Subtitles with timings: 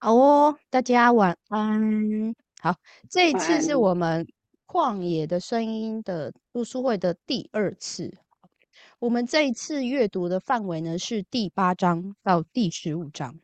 [0.00, 2.32] 好哦，大家晚安。
[2.62, 2.76] 好，
[3.10, 3.74] 这一次是。
[3.74, 4.24] 我们
[4.64, 8.16] 旷野的声音的读书会的第二次。
[9.00, 13.34] 我们这一次阅读的范围呢是第八章到第十五章。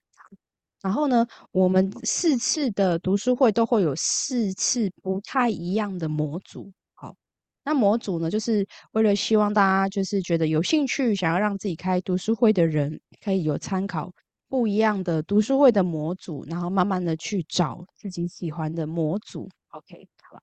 [0.80, 6.72] 然后呢，我们四次的读书会都会有四次不太一样的模组。
[6.94, 7.16] 好，
[7.64, 14.12] 那模组呢，就是为了希望大家就是觉得有兴趣，想要让自己开读书会的人可以有参考。
[14.54, 19.48] 不一样的读书会的模组，然后慢慢的去找自己喜欢的模组。
[19.70, 20.42] OK，好吧。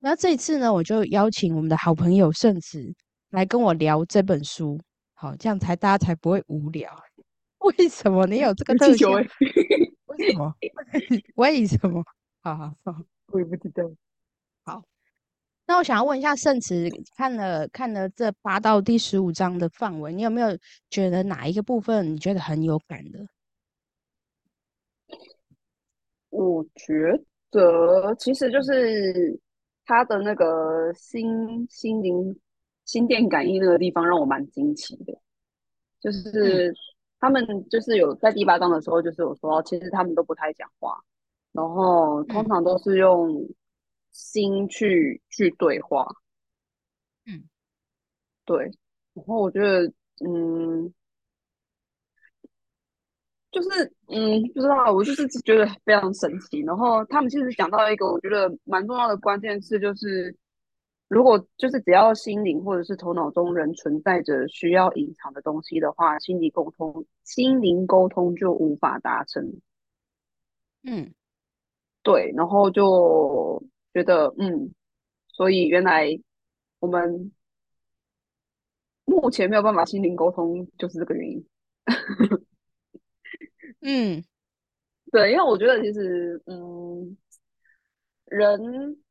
[0.00, 2.92] 那这一次呢，我就邀请我们的好朋友圣子
[3.30, 4.80] 来跟我聊这本书。
[5.14, 6.90] 好，这样才大家才不会无聊。
[7.78, 9.12] 为什么你有这个特效？
[9.12, 9.22] 为
[10.32, 10.54] 什么？
[11.36, 12.02] 为什么？
[12.42, 12.96] 好好好，
[13.28, 13.84] 我也不知道。
[14.64, 14.82] 好，
[15.68, 20.48] 那我想要问一下圣慈，看了看了这八到第十五章的范围，你有没有
[20.90, 23.24] 觉得哪一个部分你觉得很有感的？
[26.32, 26.94] 我觉
[27.50, 29.38] 得其实就是
[29.84, 32.34] 他的那个心心灵
[32.86, 35.12] 心电感应那个地方让我蛮惊奇的，
[36.00, 36.74] 就是
[37.20, 40.98] 他们就是有在第八章的时候，就是有说，其实他们都不太讲话，
[41.52, 43.46] 然后通常都是用
[44.10, 46.06] 心去去对话。
[47.26, 47.44] 嗯，
[48.46, 48.70] 对，
[49.12, 49.86] 然后我觉得，
[50.24, 50.92] 嗯。
[53.52, 53.68] 就是
[54.08, 56.60] 嗯，不知道，我就是觉得非常神奇。
[56.60, 60.34] 然后他们其实讲到一个我觉得蛮重要的关键是，就是
[61.08, 69.60] 如果就是只要心灵或者是头脑中仍存在着需要隐藏的东西的话，心理沟通、心灵沟通就无法达成。
[70.84, 71.12] 嗯，
[72.02, 74.72] 对，然后就觉得嗯，
[75.28, 76.18] 所以原来
[76.80, 77.30] 我们
[79.04, 81.46] 目前没有办法心灵沟通，就是这个原因。
[83.84, 84.24] 嗯，
[85.10, 87.16] 对，因为我觉得其实，嗯，
[88.26, 89.02] 人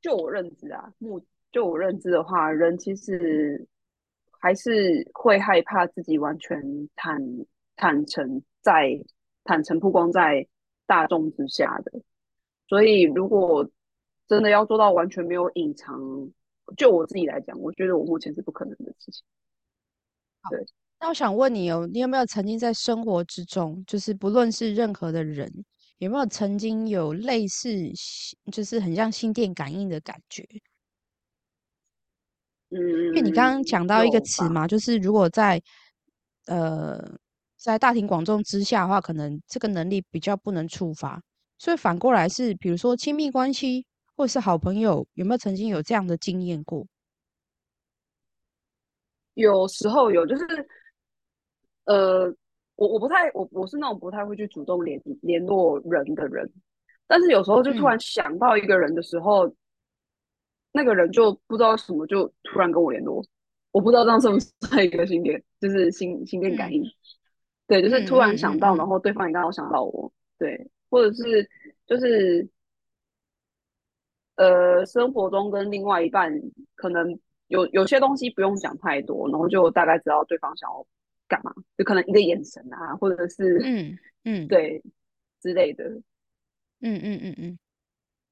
[0.00, 3.66] 就我认知啊，目就我认知的话，人其实
[4.40, 6.60] 还是会害怕自己完全
[6.96, 7.20] 坦
[7.76, 9.00] 坦诚在
[9.44, 10.48] 坦诚曝光在
[10.86, 12.02] 大众之下的。
[12.66, 13.70] 所以，如果
[14.26, 15.96] 真的要做到完全没有隐藏，
[16.76, 19.24] 就我自己来讲，我觉得我目前是不可能的事情。
[20.50, 20.66] 对。
[21.02, 25.50] 那我想问你哦，你有没有曾经在生活之中，就是不论是任何的人，
[25.96, 27.70] 有没有曾经有类似，
[28.52, 30.46] 就是很像心电感应的感觉？
[32.68, 35.60] 嗯，因为你刚刚讲到一个词嘛，就是如果在
[36.44, 37.02] 呃
[37.56, 41.18] 在大庭广众之下的话，可能这个能力比较不能触发，
[41.56, 46.86] 所以反过来是，比如说亲密关系或是好朋友，有没有曾经有这样的经验过？
[49.32, 50.44] 有时候有，就是。
[51.90, 52.32] 呃，
[52.76, 56.48] 我我不太我我是那种不太会去主动联联络人的人，
[57.08, 59.52] 但是有时候就突然想到一个人的时候，
[60.70, 63.24] 那个人就不知道什么就突然跟我联络，
[63.72, 66.84] 我不知道这样算不算一个心电，就是心心电感应，
[67.66, 71.50] 对，就是突然想到，然后对方也刚好想到我，对，或者是
[71.88, 72.48] 就是
[74.36, 76.32] 呃生活中跟另外一半
[76.76, 77.18] 可能
[77.48, 80.86] 有有些东西不用讲太多，然后就大概知道对方想要。
[81.30, 81.54] 干嘛？
[81.78, 84.82] 就可能一个眼神啊，或者是嗯嗯 对
[85.40, 85.84] 之类的，
[86.80, 87.58] 嗯嗯嗯嗯。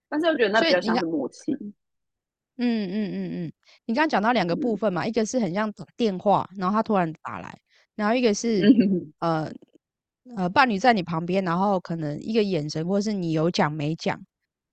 [0.09, 1.53] 但是我觉得那比较像是默契。
[1.53, 3.53] 嗯嗯嗯嗯，
[3.87, 7.56] 你刚刚讲到两个部分嘛，一个是很像打电话，然后他突然打来，
[7.94, 8.60] 然后一个是
[9.20, 9.48] 呃
[10.37, 14.20] 呃伴侣在你旁边，然后可能一个眼神，或是你有讲没讲，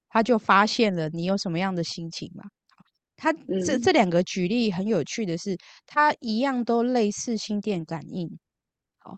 [0.09, 2.46] 他就发现了你有什么样的心情嘛。
[3.18, 3.34] 他
[3.66, 8.38] 这这两个举例很有趣的是，他一样都类似心电感应，
[8.98, 9.18] 好，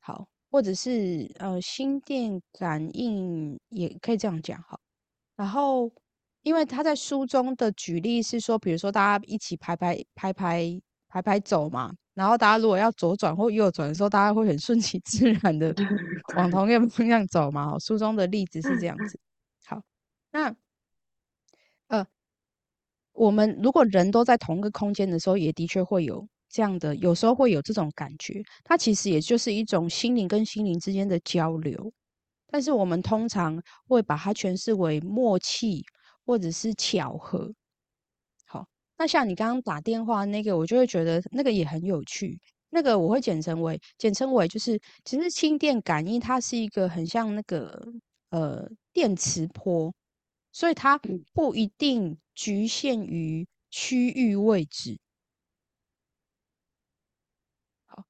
[0.00, 4.80] 好，或者是呃心电感应也可以这样讲，好。
[5.36, 5.90] 然后，
[6.42, 15.74] 因为他在书中的举例是说，比如说大家一起排排排排排排走嘛，然后大家如果要左转或右转的时候，大家会很顺其自然的
[16.36, 17.78] 往同一个方向走嘛。
[17.78, 19.18] 书中的例子是这样子。
[19.66, 19.82] 好，
[20.32, 20.56] 那呃。
[23.20, 28.42] 我们如果人都在同一个空间的时候，也的确会有这样的，有时候会有这种感觉。
[28.64, 31.92] 它其实也就是一种心灵跟心灵之间的交流，
[32.46, 35.84] 但是我们通常会把它诠释为默契
[36.24, 37.52] 或者是巧合。
[38.46, 42.40] 好，那像你刚刚打电话那个，我就会觉得那个也很有趣。
[42.70, 47.82] 那个我会简称为简称为就是，其实轻电感应它是一个很像那个
[48.30, 49.92] 呃电磁波。
[50.52, 50.98] 所以它
[51.32, 54.98] 不一定局限于区域位置，
[57.86, 58.04] 好，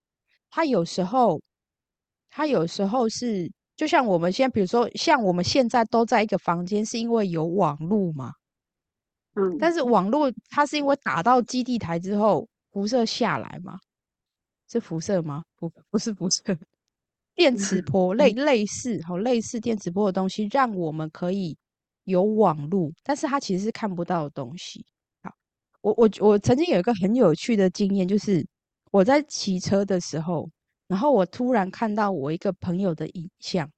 [0.51, 1.41] 它有时候，
[2.31, 8.33] 它有时候是就像我们现在，比如说像我们现在都在一个房间，是因为有网络嘛？
[9.35, 13.79] 嗯，但是网络它是因为打到基地台之后辐射下来嘛？
[14.69, 15.45] 是辐射吗？
[15.57, 16.43] 不，不是辐射，
[17.35, 21.57] 电磁波类类似，好类似电磁波的东西，让我们可以
[22.11, 24.85] 有网路，但是他其实是看不到的东西。
[25.23, 25.33] 好，
[25.83, 28.47] 我我我曾经有一个很有趣的经验，就是
[28.91, 30.51] 我在骑车的时候，
[30.89, 33.71] 然后我突然看到我一个朋友的影像，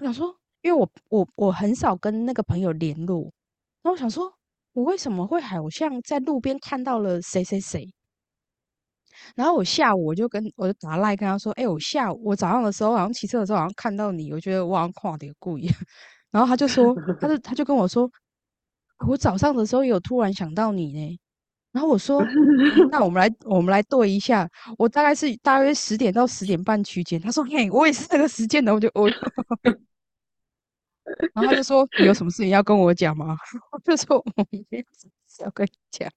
[0.00, 3.22] 我想说，因为我我我很少跟那个朋友联络，
[3.82, 4.32] 然后我想说。
[4.76, 7.90] 我为什么会好像在路边看到了谁谁谁？
[9.34, 15.66] 然后我下午我就跟我就打赖跟他说：“哎，我下午我早上的时候好像骑车的时候好像看到你，我觉得我好像跨点故意。”
[16.36, 18.10] 然后他就说：“他就他就跟我说，
[19.08, 21.18] 我早上的时候有突然想到你呢。”
[21.72, 22.22] 然后我说
[22.92, 24.46] ：“那我们来我们来对一下，
[24.76, 29.08] 我大概是大约十点到十点半区间。”他说：“嘿，我也是这个时间的。”我就我。
[31.32, 33.34] 然后他就说：“有什么事情要跟我讲吗？”
[33.72, 36.10] 我就说：“我没有什么事要跟你讲。”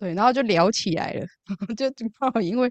[0.00, 1.24] 对，然后就聊起来了，
[1.76, 1.88] 就
[2.18, 2.68] 刚好因为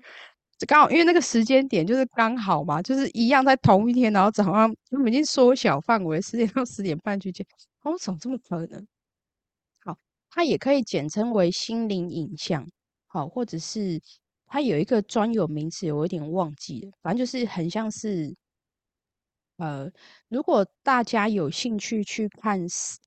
[0.66, 7.46] 刚好因为那个时间点就是刚好嘛，就是一样在同一天，然后早上我们已经缩小范围，十点到 十点半去见。
[7.84, 8.88] 我怎么这么可能？
[9.86, 9.98] 好，
[10.30, 12.68] 它也可以简称为心灵影像，
[13.08, 14.00] 好，或者是
[14.48, 18.36] 它有一个专有名词，我有点忘记了，反正就是很像是。
[19.58, 19.88] 呃，
[20.28, 22.60] 如果大家有兴趣去看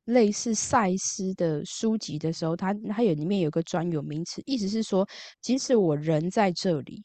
[0.05, 5.09] 类似赛斯的书籍的时候，它它有里面有个专有名词，意思是说，
[5.41, 7.03] 即使我人在这里，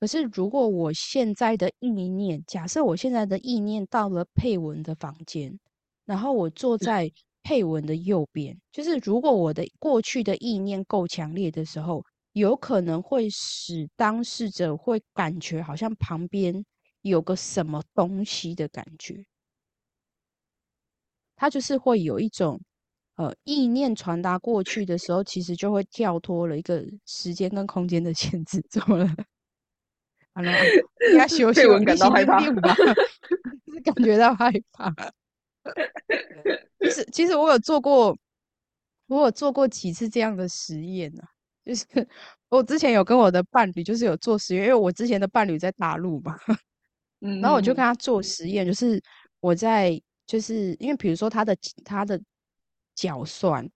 [0.00, 5.58] 可是如果我现在的意念，假设我现在的意念到了佩文的房间，
[6.04, 7.10] 然后我坐在
[7.42, 16.64] 佩文的右边，就是如果我的过去的意念够强烈的时候，有可能会使当事者会感觉好像旁边。
[17.02, 19.24] 有个什么东西的感觉，
[21.36, 22.60] 他就是会有一种
[23.14, 28.60] 呃意念传达过去的时候，其实就会跳脱了一个时间跟空间的限制。
[28.68, 29.08] 怎么了？
[30.38, 30.52] 好了，
[31.10, 32.72] 应该休 息，我感到害怕 吧？
[33.72, 34.94] 是感觉到害怕。
[36.78, 38.16] 其实，其实我有做过，
[39.08, 41.22] 我有做过几次这样的实验呢。
[41.64, 41.84] 就是
[42.48, 46.36] 我之前有跟我的伴侣，就是有做实验，因为我之前的伴侣在大陆嘛。
[47.20, 49.02] 嗯然后我就跟他做实验，就是
[49.40, 52.20] 我在，就是因为比如说他的他的
[52.94, 53.68] 脚酸，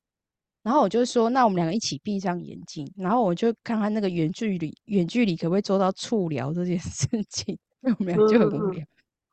[0.62, 8.84] 然后我就说，那我们两个一起闭上眼睛，然后我就看看那个远距离远距离可不可以做到触疗这件事情， 因为我们俩就很无聊，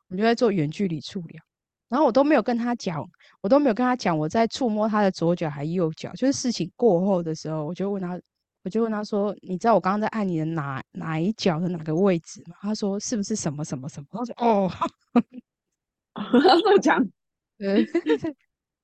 [0.08, 1.42] 我们就在做远距离触疗，
[1.88, 3.08] 然后我都没有跟他讲，
[3.40, 8.20] 我都没有跟他讲我在触摸他的左脚还右脚，就是事情过后的时候，我就问他。
[8.62, 14.70] 我就问他说：“你知道我刚刚在按你的哪哪一脚的哪个位置吗？”他说：“是不是什么什么什么？”他说：“哦，
[16.62, 17.02] 这么讲，
[17.56, 17.86] 对，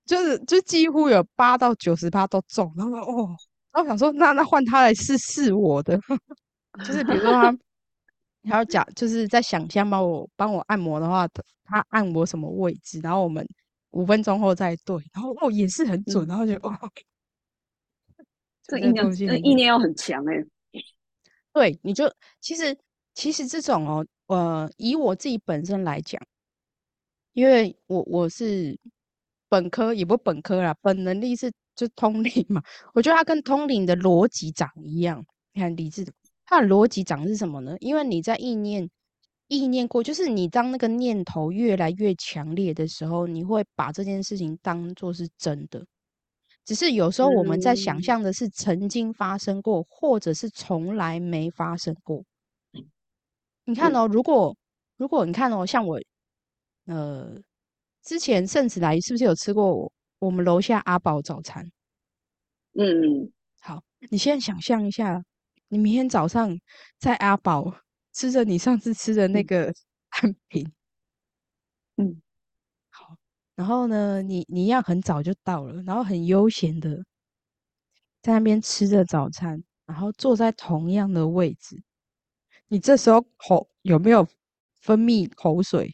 [0.06, 3.36] 就是就几乎有八到九十八都中。”然后说：“哦，
[3.72, 5.98] 然后想说，那那换他来试试我的，
[6.86, 7.52] 就是比如说他，
[8.44, 11.28] 他要讲就是在想象帮我帮我按摩的话，
[11.64, 13.46] 他按我什么位置，然后我们
[13.90, 16.72] 五分钟后再对，然后哦也是很准，然后就哦。
[18.68, 20.44] ”这意念，这意念要很强哎。
[21.52, 22.76] 对，你就其实
[23.14, 26.20] 其实这种哦，呃，以我自己本身来讲，
[27.32, 28.76] 因为我我是
[29.48, 32.62] 本科，也不本科啦，本能力是就通灵嘛。
[32.94, 36.12] 我觉得它跟通灵的逻辑长一样，你看理智的，
[36.44, 37.76] 它的逻辑长是什么呢？
[37.80, 38.88] 因为你在意念
[39.48, 45.84] 意念过，就是你当那个念头越来越强烈的时候，你会把这件事情当做是真的。
[46.64, 52.24] 只是有时候我们在想象的是曾经发生过，或者是从来没发生过。
[53.64, 54.56] 你看哦，如果
[54.96, 56.00] 如果你看哦，像我，
[56.86, 57.36] 呃，
[58.06, 61.68] 之前圣子来是不是有吃过我们楼下阿宝早餐？
[62.78, 65.24] 嗯，好，你现在想象一下，
[65.66, 66.56] 你明天早上
[67.00, 67.74] 在阿宝
[68.12, 69.74] 吃着你上次吃的那个
[70.12, 70.72] 餐品，
[71.96, 72.22] 嗯。
[72.90, 73.16] 好
[73.56, 77.04] 然后呢，你你一样很早就到了，然后很悠闲的
[78.22, 81.82] 在那边吃着早餐，然后坐在同样的位置。
[82.68, 84.26] 你这时候口有没有
[84.80, 85.92] 分泌口水？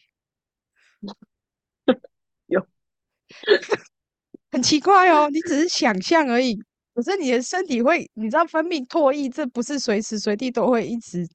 [2.47, 2.67] 有，
[4.63, 5.29] 很奇怪哦。
[5.29, 6.57] 你只是想象而已，
[6.95, 11.29] 可是你的身体会，你知道分泌唾液，这不是随时随地都会一直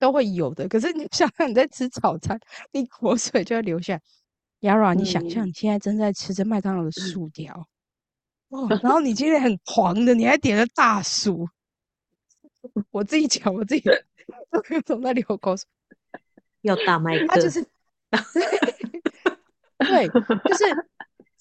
[0.00, 0.66] 都会有的。
[0.68, 2.36] 可是你 想想，你在吃早餐，
[2.72, 4.00] 你口水就会流下。
[4.60, 7.68] 亚软，你想象你现在正在吃着麦当劳的薯条，
[8.48, 11.48] 哦， 然后你今天很狂的，你还点了大薯。
[12.90, 13.82] 我自己讲，我自己
[14.50, 15.64] 都有在流口水，
[16.62, 17.62] 要大麦克，他就是
[19.78, 20.64] 对，就是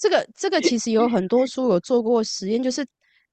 [0.03, 2.85] 这个这个其实有很多书有做过实验，就是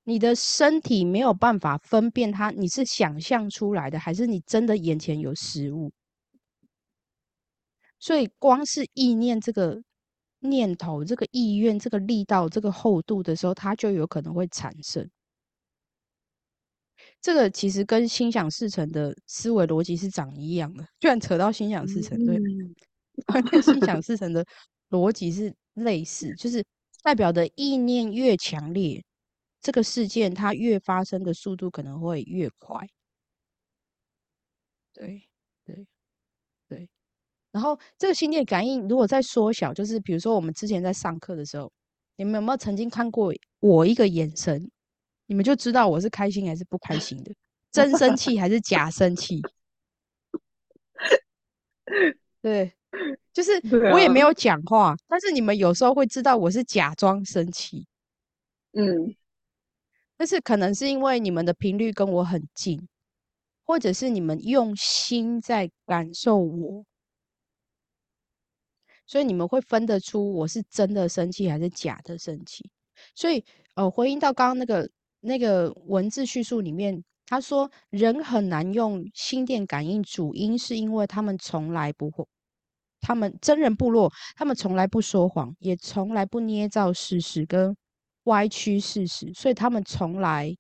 [0.05, 5.91] 你的身体没有办法分辨它，你是想象出来的，还是你真的眼前有食物。
[7.99, 9.83] 所以光是意念这个
[10.39, 15.11] 念头、这个意愿、这个力道、这个厚度的时候，它就有可能会产生。
[17.21, 22.39] 这个其实跟心想事成的思维逻辑是长一样的，居然扯到心想事成，对，
[23.51, 24.47] 跟心想事成的
[24.91, 25.53] 逻辑是
[25.85, 26.65] 类似，就是
[27.03, 29.03] 代表的意念越强烈，
[29.61, 32.89] 这个事件它越发生的速度可能会越快。
[34.93, 35.23] 对，
[35.65, 35.87] 对，
[36.69, 36.89] 对。
[37.53, 41.73] 然后这个心电感应如果再缩小，就是比如说我们之前在上课的时候，
[42.17, 44.71] 你们有没有曾经看过我一个眼神？
[45.27, 47.33] 你们就知道我是开心还是不开心的，
[47.71, 49.41] 真生气还是假生气？
[52.43, 52.73] 对，
[53.33, 53.53] 就是
[53.93, 57.87] 我也没有讲话，但是你们有时候会知道我是假装生气。
[58.73, 59.15] 嗯，
[60.17, 62.89] 但是可能是因为你们的频率跟我很近，
[63.65, 66.85] 或者是你们用心在感受我，
[69.07, 72.71] 所以你们会分得出我是真的生气还是假的生气。
[73.15, 73.45] 所以，
[73.75, 74.91] 呃，回应到刚刚那个。
[75.23, 82.27] 那个文字叙述里面，他说人很难用心电感应，主因是因为他们从来不会，
[83.01, 87.77] 他们真人部落，他们从来不说谎，也从来不捏造事实跟
[88.25, 90.55] 歪曲事实，所以他们从来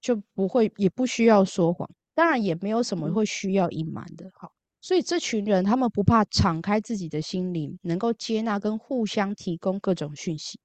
[0.00, 4.30] 就不会，也不需要说谎，当然也没有什么会需要隐瞒的。
[4.34, 10.58] 好，所以这群人他们不怕敞开自己的心灵，能够接纳跟互相提供各种讯息。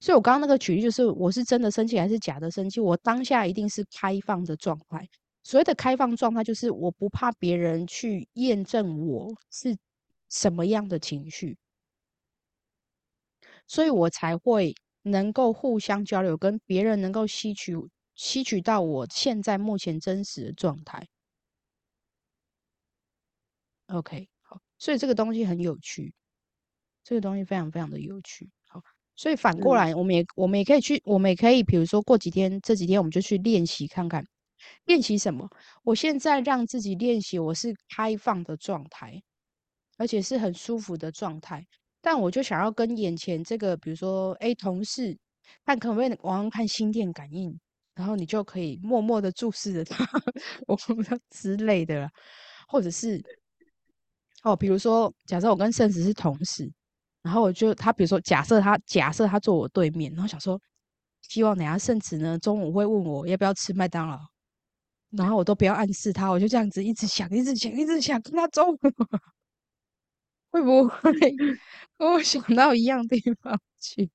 [0.00, 2.78] 所以，我刚刚那个举例就是，我是真的生气还是假的生气？
[2.78, 5.08] 我当下一定是开放的状态。
[5.42, 9.74] 所谓的开放状态，就是我不怕别人去验证我是
[10.34, 11.56] 什么样的情绪，
[13.68, 17.72] 所以我才会能够互相交流，跟别人能够吸取
[18.16, 21.06] 吸取到我现在目前真实的状态。
[23.86, 26.12] OK，好，所以这个东西很有趣，
[27.04, 28.50] 这个东西非常非常的有趣。
[28.66, 28.82] 好
[29.14, 34.26] 所以反过来，我们也我们也可以去，我们也可以，比如说过几天，这几天我们就去练习看看，
[34.86, 35.48] 练习什么？
[35.84, 39.22] 我现在让自己练习，我是开放的状态，
[39.96, 41.66] 而且是很舒服的状态。
[42.00, 45.16] 但我就想要跟眼前这个，比如说 A 同事，
[45.64, 47.58] 看可不可以玩看心电感应，
[47.94, 50.06] 然后你就可以默默的注视着他，
[50.66, 50.76] 我
[51.30, 52.10] 之类的，
[52.68, 53.22] 或者是
[54.42, 56.72] 哦，比如说假设我跟圣子是同事。
[57.22, 60.60] 然后我就他，比如说假设他假设他坐我对面，然后想说，
[61.22, 64.20] 希望等下圣子呢中午会问我要不要吃麦当劳，
[65.08, 68.78] 然后我都不要暗示他，我就这样子一直想，一直想，一直想跟他中午
[70.54, 71.12] 会不会
[71.98, 74.08] 跟我想到一样地方去？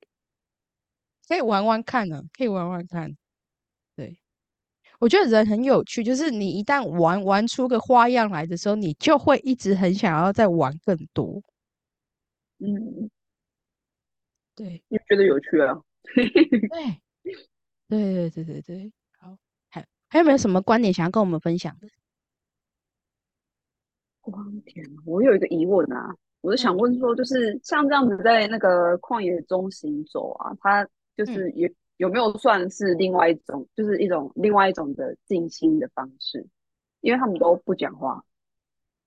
[1.28, 3.18] 可以玩玩看呢，可以玩玩看。
[3.94, 4.18] 对，
[5.00, 11.44] 我觉得人很有趣，就是你一旦玩玩出个花样来的时候，你就会一直很想要再玩更多。
[12.60, 13.10] 嗯，
[14.56, 15.78] 对，你觉得有趣啊？
[16.16, 17.02] 对，
[17.90, 21.90] 对对对对对，好，还还有没有什么观点想要跟我们分享的？
[24.22, 36.46] 光天，我有一个疑问啊，我就想问说，就是像这样子在那个旷野中行走啊，它就是有有没有算是另外一种，就是一种另外一种的静心的方式？
[37.02, 38.24] 因为他们都不讲话，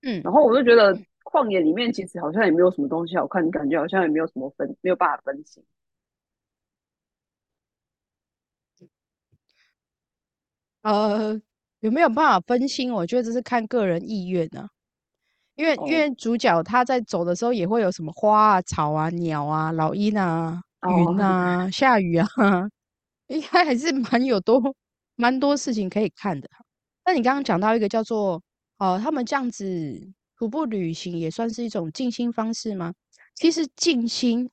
[0.01, 0.97] 嗯，然后我就觉得。
[1.25, 5.63] 旷野里面其实好像也没有什么东西好看，感觉好像也没有什么分，没有办法分析。
[10.81, 11.41] 呃，
[11.79, 12.91] 有没有办法分心？
[12.93, 14.69] 我觉得这是看个人意愿呢。
[15.55, 22.27] 因为因为主角他在走的时候也会有什么花啊、草啊、鸟啊、老鹰啊、云啊、下雨啊，
[23.27, 24.61] 应该还是蛮有多
[25.15, 26.49] 蛮多事情可以看的。
[27.05, 28.41] 那你刚刚讲到一个叫做
[28.77, 30.13] 哦，他们这样子。
[30.35, 32.91] 徒步旅行也算是一种静心方式吗？
[33.35, 34.49] 其实静心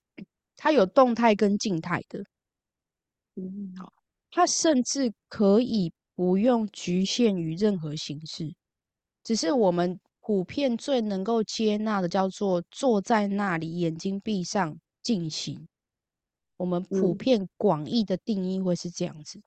[0.54, 2.20] 它有动态跟静态的，
[3.34, 3.92] 嗯，好，
[4.30, 8.54] 它甚至可以不用局限于任何形式，
[9.24, 15.66] 只是我们普遍最能够接纳的叫做坐在那里，眼睛闭上进行。
[16.56, 19.40] 我们普遍广义的定义会是这样子。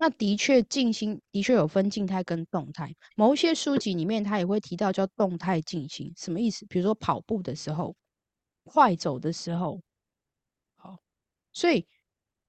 [0.00, 2.94] 那的确，静心的确有分静态跟动态。
[3.16, 6.66] 某一些书籍里面，它也会提到叫动态静心，什么意思？
[6.66, 7.94] 比如说跑步的时候，
[8.64, 9.80] 快走的时候，
[10.76, 10.98] 好。
[11.52, 11.86] 所以，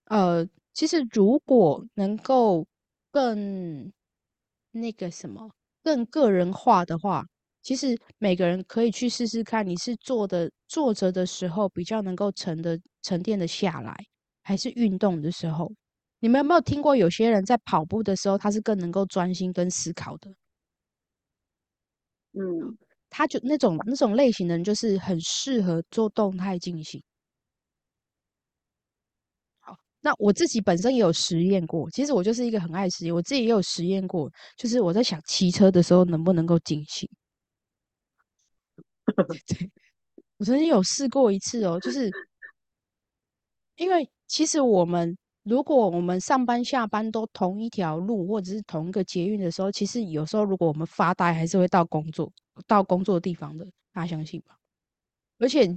[0.06, 2.68] 呃，其实如果能够
[3.12, 3.94] 更
[4.72, 5.52] 那个什么，
[5.84, 7.28] 更个人化的话，
[7.64, 13.96] 其实每个人可以去试试看，你是坐的坐着的时候比较能够沉的沉淀的下来，
[14.44, 15.72] 还是运动的时候？
[16.22, 20.30] 你们有没有听过有些人在跑步的时候，他是更能够专心跟思考的？
[22.34, 22.78] 嗯，
[23.10, 27.02] 他就那种那种类型的人，就是很适合做动态进行。
[29.62, 37.10] 好，那我自己本身也有实验过，其实我就是一个很爱实验，我自己也有实验过，就是我在想骑车的时候能不能够进行。
[39.48, 39.72] 对，
[40.38, 42.12] 我曾经有试过一次哦，就是
[43.76, 45.18] 因为其实我们。
[45.44, 52.32] 如果我们上班下班都同一条路，或者是同一个捷运的时候，其实有时候如果我们发呆，还是会到工作
[52.68, 54.56] 到工作的地方的，大家相信吧？
[55.40, 55.68] 而且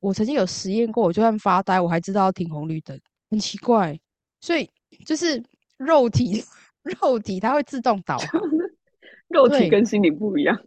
[0.00, 2.98] 我曾经有实验过，我就算发呆，我还知道要停红绿灯，
[3.30, 3.96] 很奇怪。
[4.40, 4.68] 所以
[5.06, 5.40] 就是
[5.76, 6.42] 肉体
[6.82, 8.42] 肉体它会自动导航，
[9.28, 10.58] 肉体跟心理不一样。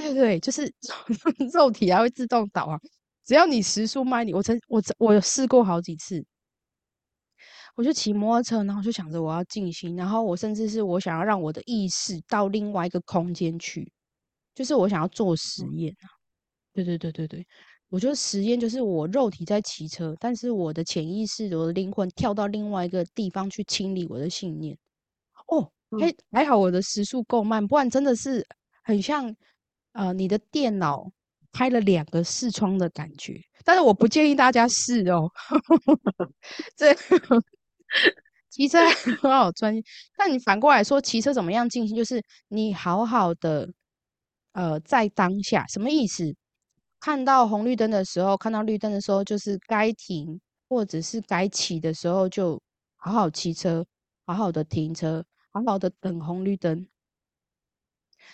[0.00, 0.72] 对对，就是
[1.52, 2.80] 肉体还会自动导航，
[3.26, 6.24] 只要你时速慢你，我曾我我有试过好几次。
[7.74, 13.90] 我就骑摩托车，然后就想着我要静心，然后我甚至是我想要让我的意识到另外一个空间去，
[14.54, 16.08] 就是我想要做实验啊。
[16.72, 17.46] 对对对对对，
[17.88, 24.76] 我觉得实验就是我肉体在骑车，但是我的潜意识、我的灵魂跳到另外一个地方去清理我的信念。
[25.48, 28.46] 哦，还还好我的时速够慢，不然真的是
[28.82, 29.34] 很像
[29.92, 31.10] 呃你的电脑
[31.52, 33.40] 开了两个视窗的感觉。
[33.64, 35.30] 但是我不建议大家试哦，
[36.76, 36.94] 这。
[38.50, 39.82] 骑车很好专心，
[40.16, 41.96] 但你反过来说，骑车怎么样进行？
[41.96, 43.66] 就是你好好的，
[44.52, 46.34] 呃，在当下，什么意思？
[47.00, 52.60] 看到红绿灯的时候，看到绿灯的时候，就是该停或者是该骑的时候，就
[52.96, 53.86] 好好骑车，
[54.26, 56.86] 好好的停车，好好的等红绿灯。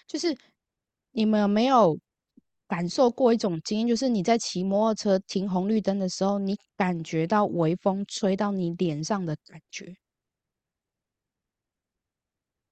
[0.08, 0.36] 就是
[1.12, 1.98] 你们有没有？
[2.70, 9.96] 感受过一种经验，就是你在骑摩托车停红绿灯的时候，你感觉到微风吹到你脸上的感觉，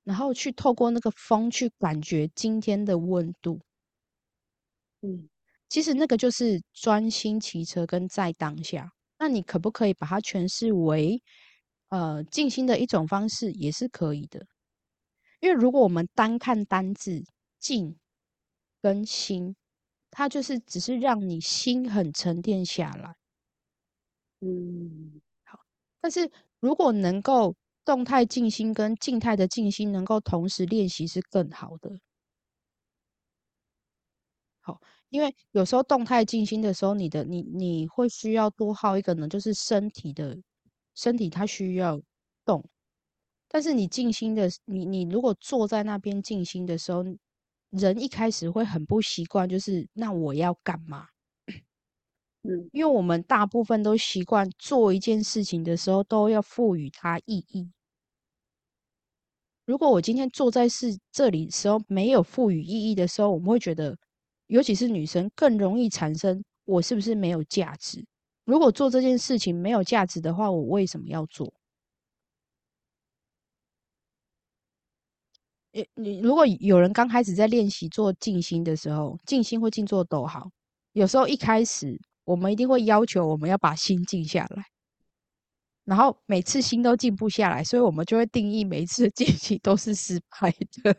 [0.05, 3.59] 然后去透过那个风去感觉今天的温度。
[5.01, 5.31] 嗯，
[5.71, 8.93] 其实那个就是专心骑车跟在当下。
[9.19, 11.23] 那你可不可以把它诠释为
[11.89, 14.47] 呃静心的一种方式，也是可以的。
[15.41, 17.25] 因为如果我们单看单字
[17.59, 17.97] “静”
[18.87, 19.57] 跟“心”。
[20.11, 23.17] 它就是只是让你心很沉淀下来，
[24.41, 25.59] 嗯，好。
[26.01, 31.99] 但是如果能够动态静心跟静态的静心能够同时练习，是更好的。
[34.63, 40.37] 好，因为有时候动态静心的时候，你的你你会需要多耗一个呢，就是身体的
[40.95, 42.01] 身体它需要
[42.45, 42.65] 动，
[43.49, 47.05] 但是你静心的你你如果坐在那边静心的时候。
[47.71, 51.09] 人一开始会很不习惯，就是那我要干嘛？
[52.43, 57.71] 嗯，因为我们大部分都习惯做一件事情的时候都要赋予它意义。
[59.65, 63.99] 如果我今天坐在是这里时候没有赋予意义的时候，我们会觉得，
[64.47, 68.07] 尤其是女生更容易产生我是不是没有价值？
[68.45, 71.53] 如果做这件事情没有价值的话，我为什么要做？
[75.95, 80.51] 你如果有人刚开始在练习做静心的时候，静心或静坐都好，
[80.93, 84.65] 有时候一开始我们一定会要求我们要把心静下来，
[85.85, 90.51] 然后每次心都静不下来，所以我们就会定义每一次的静心都是失败
[90.83, 90.97] 的。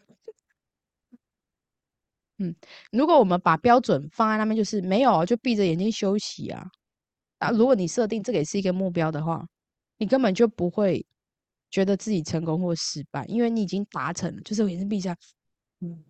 [2.39, 2.55] 嗯，
[2.91, 6.67] 如果我们把标准放在那边，就是没有就闭着眼睛休息啊。
[7.39, 9.47] 啊，如果你设定这个也是一个目标的话，
[9.97, 11.05] 你根本就不会。
[11.71, 15.15] 觉得自己成功或失败，因为你已经达成了，就是眼睛闭下，
[15.82, 16.03] 嗯，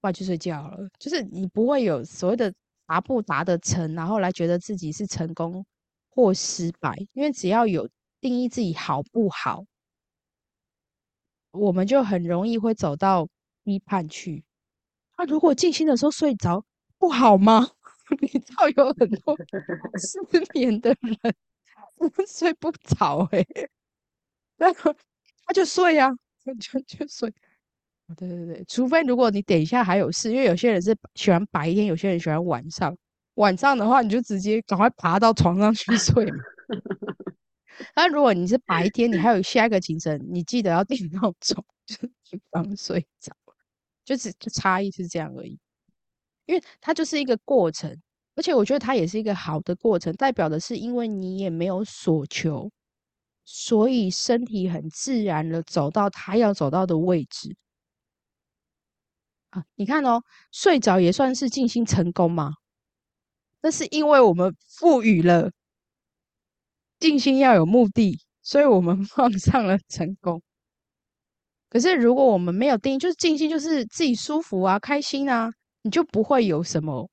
[0.00, 0.88] 不然去睡觉了。
[0.98, 2.52] 就是你不会有所谓的
[2.86, 5.64] 达不达得成，然后来觉得自己是成功
[6.10, 6.94] 或失败。
[7.12, 7.88] 因为只要有
[8.20, 9.64] 定义自己好不好，
[11.52, 13.28] 我们就很容易会走到
[13.64, 14.44] 批判去。
[15.18, 16.64] 那如果静心的时候睡着，
[16.98, 17.68] 不好吗？
[18.20, 19.36] 你知道有很多
[19.98, 20.18] 失
[20.54, 21.18] 眠的人
[22.28, 23.44] 睡不着，哎。
[24.56, 26.10] 那他就睡呀，
[26.44, 27.32] 就就睡。
[28.16, 32.96] 对对对，除非如果你等一下还有事，因为有些人是喜欢白天，有些人喜欢晚上。
[33.34, 36.38] 晚上的话，你就直接赶快爬到床上去睡嘛。
[37.96, 43.32] 那如果你是白天，你还有下一个行程，你记得要定闹钟， 就刚睡着，
[44.04, 45.58] 就是就差异是这样而已。
[46.46, 47.98] 因为它就是一个过程，
[48.36, 52.70] 而且我觉得它也是一个好的过程，代表的是因为你也没有所求。
[53.44, 57.56] 所以身体很自然的走到他要走到的位置。
[59.50, 62.54] 啊，你看哦，睡着也算是静心成功吗？
[63.60, 65.50] 那是因为我们赋予了
[67.00, 70.42] 静心要有目的，所以我们 放上了成功。
[71.68, 75.50] 可是如果我们没有定义，就是静心就是自己舒服啊、开心啊，
[75.82, 77.10] 你就不会有什么，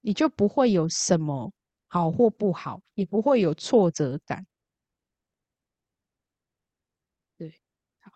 [0.00, 1.52] 你就不会有什么
[1.88, 4.46] 好或不好，也不会有挫折感。
[7.38, 7.60] 对，
[8.00, 8.12] 好，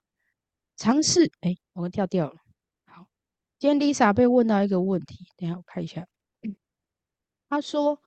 [0.83, 1.31] 尝试。
[1.43, 2.41] 哎，我们跳掉了。
[2.87, 3.07] 好，
[3.61, 6.09] 今天 Lisa 被问到一个问题，等下我看一下。
[7.49, 8.03] 他说：“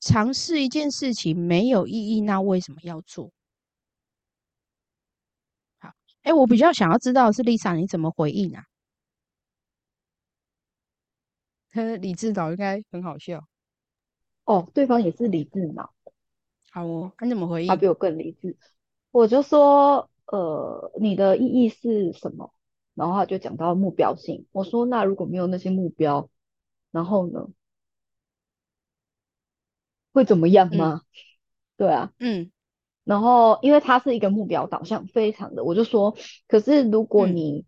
[0.00, 3.32] 尝试一件事情没有意义，那为什么要做？”
[5.80, 8.66] 好，哎，我比较想要知道是 Lisa 你怎么回应啊？
[12.02, 13.48] 理智脑应该很好笑
[14.44, 15.94] 哦，对方也是理智脑。
[16.70, 17.68] 好哦，你怎么回应？
[17.68, 18.54] 他比我更理智。
[19.12, 22.52] 我就说：“呃，你的意义是什么？”
[22.94, 24.46] 然后他就讲到目标性。
[24.52, 26.28] 我说：“那如果没有那些目标，
[26.90, 27.48] 然后呢？”
[30.12, 31.02] 会怎么样吗？
[31.76, 32.50] 对啊，嗯，
[33.04, 36.16] 然后因为他是一个目标导向非常的，我就说，
[36.48, 37.66] 可是如果你，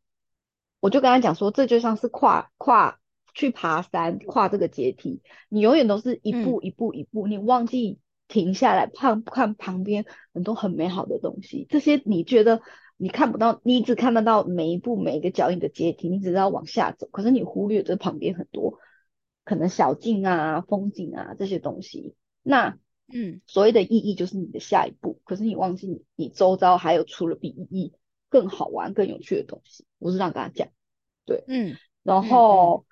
[0.80, 3.00] 我就跟他讲说，这就像是跨跨
[3.34, 12.60] 去爬山，跨这个阶梯，你永远都是一步一步一步，你忘记停下来看看旁边很多很美好的东西，这些你觉得
[12.96, 18.78] 你看不到，你只看得到每一步每一个脚印的阶梯，你只知道往下走，可是你忽略这旁边很多
[19.44, 22.14] 可能小径啊、风景啊这些东西。
[22.42, 22.78] 那，
[23.12, 27.92] 嗯，所谓的意义就是你的下一步，可是你忘记你你周遭还有除了比意义
[28.28, 29.86] 更好玩、更有趣的东西。
[29.98, 30.68] 我是这样跟他讲，
[31.24, 32.84] 对，嗯，然后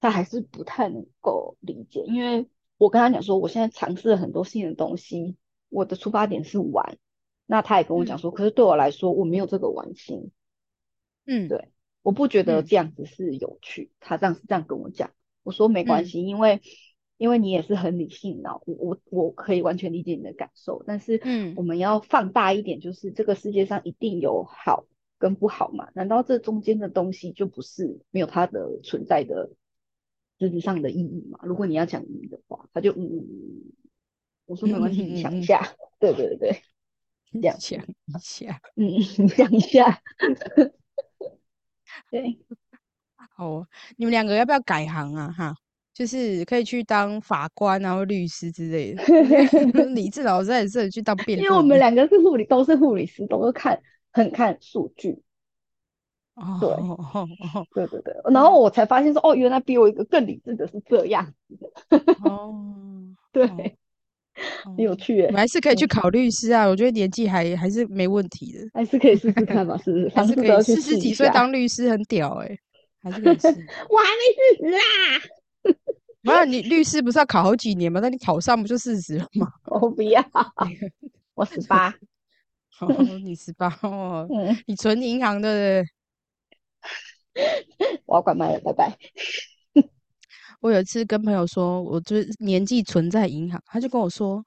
[0.00, 2.48] 他还是不太能够理解，因为
[2.78, 5.36] 我跟他讲说，我现在尝试了很多新的东西，
[5.68, 6.98] 我的出发点是玩，
[7.46, 10.30] 那他也跟我讲说，可是对我来说，我没有这个玩心，
[11.26, 11.68] 嗯，对，
[12.02, 15.10] 我不觉得这样子是有趣，他这样是这样跟我讲，
[15.42, 16.60] 我说没关系，因为。
[17.16, 24.84] 因为你也是很理性的，我我我可以完全理解你的感受，但是，嗯，我们要放大一点，就是这个世界上一定有好
[25.16, 25.88] 跟不好嘛？
[25.94, 29.52] 难道这中间的东西就不是没有它的存在的
[30.44, 31.38] 实质上的意义嘛？
[31.42, 33.24] 如果你要讲意义的话，他就嗯，
[34.46, 36.62] 我说没关系，你想一下，对对对，
[37.32, 40.02] 这样想一下，嗯，你想一下，
[42.10, 42.38] 对，
[43.36, 45.32] 好，你们两个要不要改行啊？
[45.36, 45.54] 哈。
[45.94, 49.04] 就是可以去当法官啊，或律师之类的。
[49.94, 53.80] 李志老师也是去当辩，因为我们两个是护理，都是护理师，都是看
[54.12, 55.22] 很看数据。
[56.34, 56.58] 哦，
[57.74, 58.32] 对 对对对。
[58.32, 62.14] 然后我才发现说，哦，原来比我一个更理智的是这样子的。
[62.24, 62.54] 哦，
[63.32, 63.46] 对，
[64.64, 65.28] 很有趣诶。
[65.32, 70.08] 我还是可以去考律师啊，我觉得年纪还还是没问题的，还是可以试试看吧，是不是？
[70.08, 72.58] 还是可以四十几岁当律师很屌诶，
[73.02, 73.46] 还是可以试。
[73.48, 74.80] 我还没四十啊。
[76.22, 78.00] 没有，你律师不是要考好几年吗？
[78.00, 79.46] 那你考上不就四十了吗？
[79.66, 80.24] 我不要，
[81.34, 81.94] 我十八。
[82.80, 82.88] 哦，
[83.22, 84.26] 你十八哦。
[84.32, 85.84] 嗯，你存银行的。
[88.06, 88.98] 我要关麦了，拜拜。
[90.60, 94.44] 我有一次跟朋友说，我就是年纪存在银行，他就跟我说，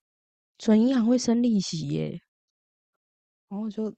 [0.57, 2.19] 存银行会生利息耶。
[3.49, 3.93] 然后就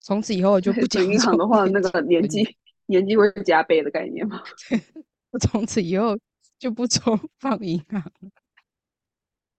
[0.00, 2.44] 从此以后我就不存银行的话，那个年纪
[2.86, 4.42] 年纪会加倍的概念吗？
[5.30, 6.18] 我从此以后。
[6.58, 8.02] 就不抽放银行。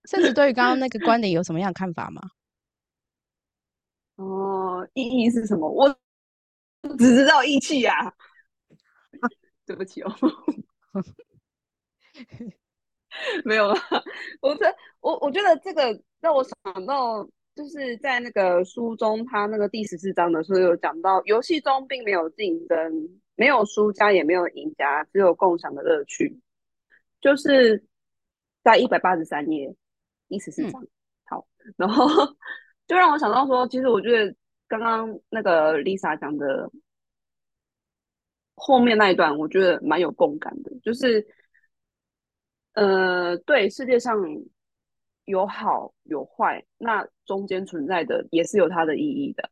[0.04, 2.20] 甚至对于刚刚那个观点有什么样的看法吗？
[4.16, 5.66] 哦，意义是什么？
[5.66, 5.88] 我
[6.98, 8.14] 只知道义气呀。
[9.66, 10.12] 对不起哦，
[13.44, 13.74] 没有了。
[14.40, 14.66] 我这
[15.00, 16.54] 我我觉得这个让我想
[16.86, 17.22] 到，
[17.54, 26.40] 就是在那个书中，他那个第十四章的时候有讲到，游戏中并没有竞争，没有输家，也没有赢家，只有共享的乐趣。
[27.20, 27.84] 就是
[28.64, 29.72] 在一百八十三页
[30.28, 30.84] 第十四章，
[31.26, 32.08] 好，然后
[32.88, 34.34] 就让我想到说，其实我觉得
[34.70, 36.70] 刚刚那个 Lisa 讲的
[38.54, 40.70] 后面那一段，我觉得蛮有共感的。
[40.80, 41.26] 就是，
[42.74, 44.16] 呃，对，世界上
[45.24, 49.50] 有好有坏，那中间存在的也是有它的意义的，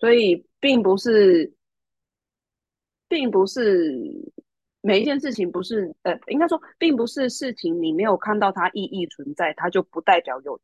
[0.00, 1.54] 所以并不是，
[3.08, 4.32] 并不是。
[4.82, 10.60] 每一件事情不是，呃，应该说，并不是事情你没有看到它意义存在，它就不代表有。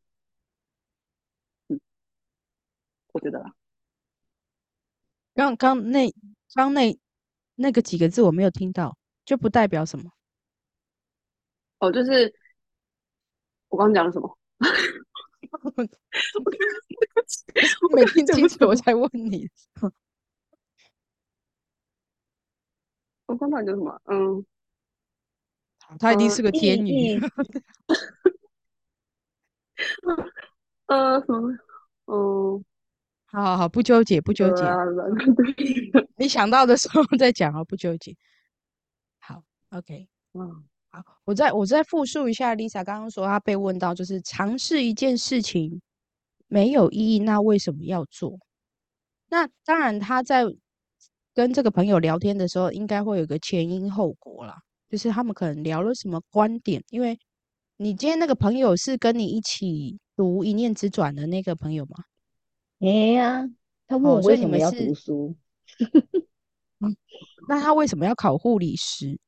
[3.13, 3.45] 嗯，我觉得。
[5.35, 6.13] 刚刚那
[6.55, 6.99] 刚那
[7.55, 10.11] 那个几个字我没有听到，就不代表什么。
[11.79, 12.35] 哦，就是
[13.69, 14.39] 我刚刚讲了什么？
[17.83, 19.49] 我没听清楚，我才问你。
[23.27, 24.01] 我刚才讲什么？
[24.05, 24.45] 嗯，
[25.99, 27.17] 他一定是个天意语。
[27.17, 27.21] 义
[30.87, 31.59] 呃，什么？
[32.07, 32.65] 嗯，
[33.33, 34.63] 好好好，不纠结，不纠结。
[36.17, 38.15] 你想到的时候再讲啊，不纠结。
[39.19, 45.81] 好，OK，嗯，好，我再我再复述一下 Lisa 刚刚说，她被问到就是尝试一件事情
[46.47, 48.39] 没有意义，那为什么要做？
[49.31, 50.45] 那当然，他在
[51.33, 54.59] 跟这个朋友聊天的时候，应该会有个前因后果啦，
[54.91, 56.85] 就是他们可能聊了什么观点。
[56.91, 57.19] 因为
[57.79, 62.05] 你今天那个朋友是跟你一起读《一念之转》的那个朋友吗？
[62.83, 63.49] 哎呀，
[63.87, 65.37] 他问我哦所以为什么要读书？
[67.49, 69.19] 那他为什么要考护理师？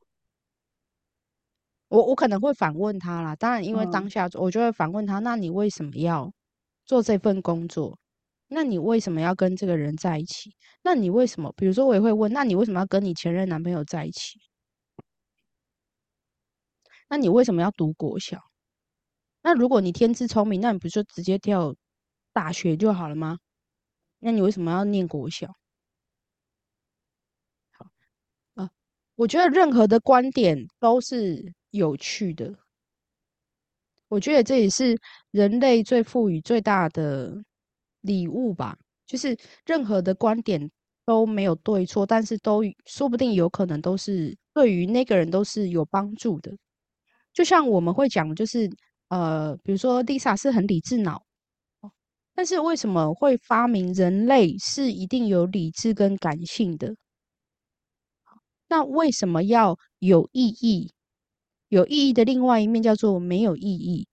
[1.86, 3.36] 我我可能会反问他啦。
[3.36, 6.32] 当然，因为当嗯下我就会反问他：那你为什么要
[6.84, 7.96] 做这份工作？
[8.48, 10.56] 那你为什么要跟这个人在一起？
[10.82, 11.52] 那你为什么？
[11.56, 14.40] 比如说，我也会问：那你为什么要跟你前任男朋友在一起？
[17.08, 18.40] 那你为什么要读国小？
[19.42, 21.76] 那如果你天资聪明，那你不就直接跳
[22.32, 23.38] 大学就好了吗？
[24.24, 25.54] 那你为什么要念国小？
[27.72, 27.86] 好
[28.54, 28.70] 啊，
[29.16, 32.54] 我觉得任何的观点都是有趣的。
[34.08, 34.96] 我觉得这也是
[35.30, 37.42] 人类最赋予最大的
[38.02, 40.70] 礼物吧，就是任何的观点
[41.04, 46.52] 都没有对错，但是都说不定有可能都是对于那个人都是有帮助的。
[47.32, 48.70] 就像我们会讲，就是
[49.08, 51.24] 呃，比如说 Lisa 是很理智脑，
[52.34, 56.96] 但是为什么会发明人类是一定有理智跟感性的？
[58.68, 60.92] 那为什么要有意义？
[61.68, 64.06] 有意义的另外一面叫做没有意义。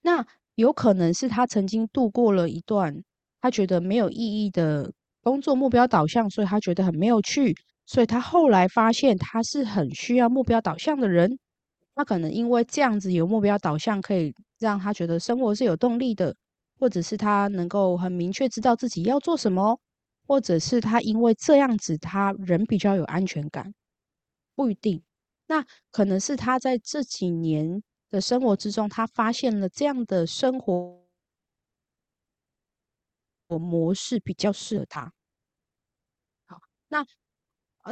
[0.00, 3.02] 那有可能是他曾经度过了一段
[3.40, 7.54] 他觉得没有意义的工作目标导向，所以他觉得很没有趣，
[7.86, 11.38] 所以他后来发现他是很需要目标导向的人。
[11.94, 16.34] 他可能因为这样子有目标导向，可以让他觉得生活是有动力的，
[16.78, 19.78] 或者是他能够很明确知道自己要做什么，
[20.26, 23.74] 或者是他因为这样子他人比较有安全感，
[24.54, 25.02] 不一定。
[25.48, 31.02] 那可能是他在这几年的生活之中，他发现了这样的生活
[33.48, 35.12] 模式比较适合他。
[36.48, 37.04] 好，那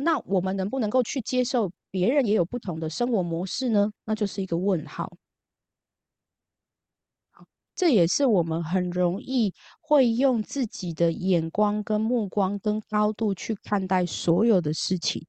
[0.03, 3.91] 那我们能不能够去接受别人也有不同的生活模式呢？
[4.05, 5.17] 那就是一个问号。
[7.81, 15.27] 这也是我们很容易会用自己的眼光、跟目光、跟高度去看待所有的事情。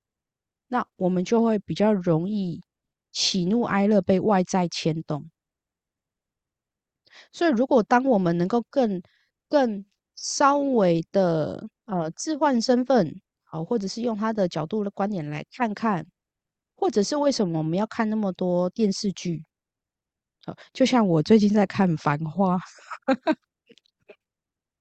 [0.67, 2.61] 那我们就会比较容易
[3.13, 5.31] 喜怒哀乐被外在牵动。
[7.31, 9.01] 所以，如果当我们能够更
[9.47, 9.85] 更
[10.17, 16.05] 稍微的呃置换身份，好，或者是用他的角度的观点来看看，
[16.75, 19.45] 或者是为什么我们要看那么多电视剧？
[20.45, 22.57] 好，就像我最近在看《繁花》，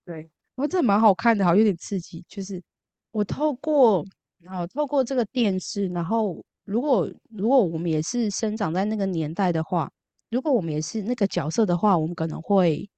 [0.06, 2.24] 对，我真的蛮好看的，好有点刺激。
[2.28, 2.62] 就是
[3.10, 4.04] 我透过
[4.38, 9.90] 然后透过这个电视，然后如果如果我们也是生长在那个年代的话，
[10.30, 12.88] 如果我们也是那个角色的话，我们可能会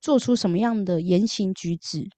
[0.00, 2.08] 做出什么样的言行举止？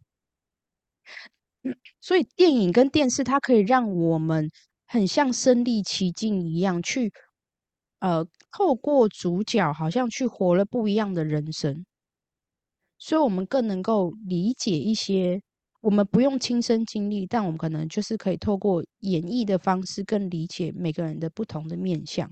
[2.01, 4.51] 所以电影跟电视，它可以让我们
[4.87, 7.13] 很像身临其境一样，去
[7.99, 11.85] 呃透过主角，好像去活了不一样的人生。
[12.99, 15.41] 所以我们更能够理解一些，
[15.81, 22.29] 我们不用亲身经历，但我们可能就是可以透过演绎的方式，更理解每个人的不同的面相。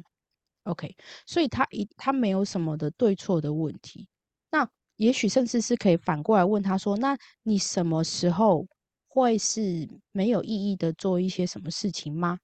[0.65, 4.09] OK，所以他一他没有什么的对错的问题。
[4.51, 8.67] 那也许甚至是可以反过来问他说：“那你什么时候
[9.07, 12.39] 会是没有意义的做一些什么事情吗？”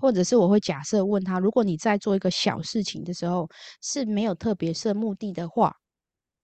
[0.00, 3.48] 或者是我会假设问他：“如果你在做一个小事情的时候
[3.82, 5.76] 是没有特别设目的的话，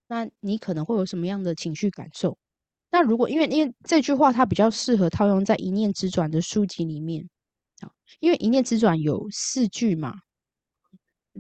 [0.07, 2.37] 那你可能会有什么样的情绪感受？”
[2.93, 7.29] 那如果因为因为这句话它比较适合套用在《一念之转》的书籍里面。
[7.81, 10.15] 好，因为一念之转有四句嘛。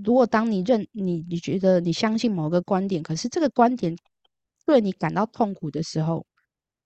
[0.04, 3.96] 如果当你认你你觉得你相信某个观点，可是这个观点
[4.66, 6.26] 对你感到痛苦的时候，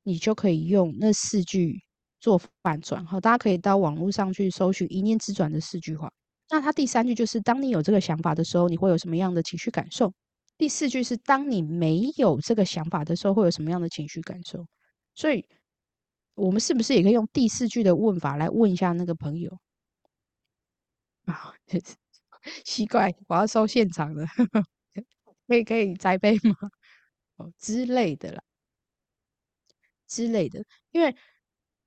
[0.05, 1.83] 你就可以用那四句
[2.21, 3.05] 做反转。
[3.07, 6.13] 好，大家可以到网络上去搜寻一念之转的四句话。
[6.51, 10.13] 那它第三句就是当你有这个想法的时候，你会有什么样的情绪感受？
[10.59, 14.67] 第四句是当你没有这个想法的时候，会有什么样的情绪感受？
[15.15, 15.45] 所以。
[16.37, 19.59] 我们是不是也可以用第四句的问法来问一下那个朋友
[21.27, 21.53] 啊？
[22.65, 24.25] 奇怪，我要收现场了，
[25.47, 26.55] 可以可以摘杯吗？
[27.37, 28.43] 哦之类的啦，
[30.07, 30.65] 之类的。
[30.93, 31.15] 因为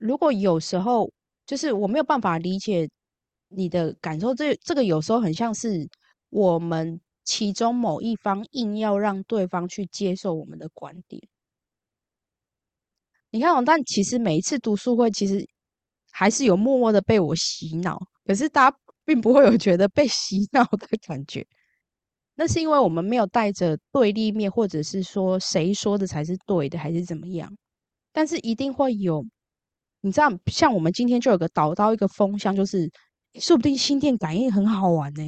[0.03, 1.09] 如果有时候
[1.45, 2.89] 就是我没有办法理解
[3.47, 5.87] 你的感受，这这个有时候很像是
[6.29, 11.21] 我们其中某一方硬要让对方去接受我们的观点。
[13.29, 15.47] 你看哦，但其实每一次读书会，其实
[16.11, 21.47] 还是有默默的被我洗脑，可是大家并不会有觉得被洗脑的感觉。
[22.35, 27.55] 那是因为我们没有带着对立面，或者是说谁说的才是对的，还是怎么样？
[28.11, 29.25] 但是一定会有，
[30.05, 32.91] 你知道，像我们今天就有个导到一个风向，就是
[33.39, 35.21] 说不定心电感应很好玩呢，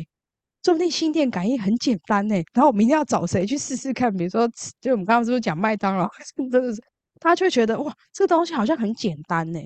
[0.63, 2.35] 说不定心电感应很简单呢。
[2.53, 4.13] 然后我明天要找谁去试试看？
[4.15, 4.49] 比如说，
[4.81, 6.09] 就我们刚刚是不是讲麦当劳？
[6.35, 6.83] 真的是。
[7.21, 9.59] 他就觉得哇，这个东西好像很简单呢。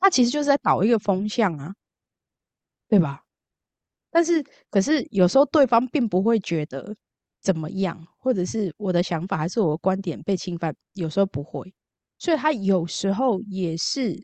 [0.00, 1.74] 他其实就是在导一个风向啊，
[2.88, 3.22] 对吧？
[4.10, 6.96] 但是，可是有时候对方并不会觉得
[7.42, 11.72] 怎么样，或者是我的想法还是我的观点被侵犯，有时候不会。
[12.22, 14.22] 所以他有时候也是，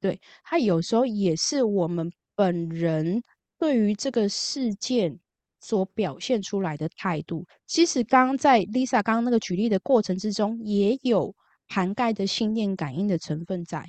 [0.00, 3.22] 对他有时候也是我们本人
[3.58, 5.20] 对于这个事件。
[5.62, 11.34] 所表现出来的态度，其实刚刚在 Lisa 刚刚那个举例的过程之中，也有
[11.68, 13.86] 涵盖的信念感应的成分在。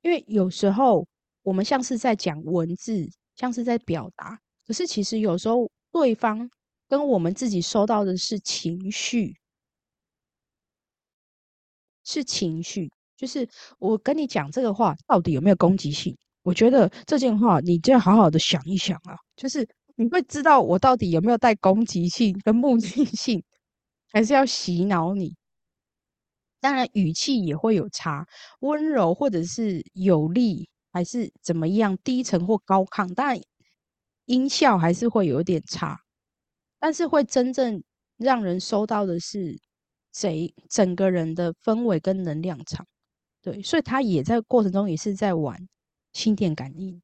[0.00, 1.06] 因为有时候
[1.42, 6.48] 我们像是在讲文字，像是在表达，可是其实有时候对方
[6.88, 9.36] 跟我们自己收到的是情绪，
[12.04, 16.16] 是情绪，就是我跟你讲这个话到底有没有攻击性？
[16.42, 19.68] 我觉得这件话你就要好好的想一想啊，就是。
[19.96, 23.40] 你会知道我到底有没有带攻击性跟目的性，
[24.10, 25.36] 还是要洗脑你？
[26.58, 28.26] 当然，语气也会有差，
[28.58, 33.40] 温柔或者是有力，还是怎么样，低沉或高亢，当然
[34.24, 35.96] 音效还是会有点差。
[36.80, 37.80] 但是会真正
[38.16, 39.56] 让人收到的是
[40.14, 40.32] 整
[40.70, 42.86] 整个人的氛围跟能量场。
[43.42, 45.68] 对，所以他也在过程中也是在玩
[46.12, 47.02] 心电感应。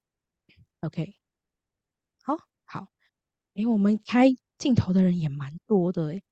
[0.83, 1.15] OK。
[3.55, 6.23] 哎，我们开镜头的人也蛮多的哎，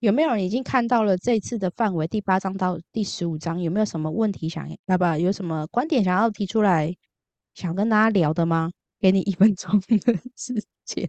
[0.00, 3.62] 有没有人已经看到了这次的范围第八章到第十五章？
[3.62, 6.96] 有没有什么问题想要不有什么观点想要提出来，
[7.54, 8.72] 想跟大家聊的吗？
[8.98, 11.08] 给你一分钟的时间，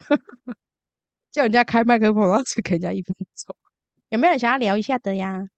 [1.32, 3.56] 叫人家开麦克风，然后只给人家一分钟。
[4.12, 5.48] 有没有人想要聊一下的呀？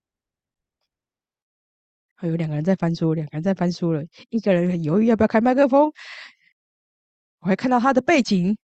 [2.14, 5.92] 还有两个人在翻书，两个人在翻书了，一个人很犹豫要不要开麦克风。
[7.40, 8.56] 我还看到他的背景。